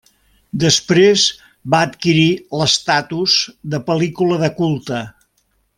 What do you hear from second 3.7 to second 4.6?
de pel·lícula de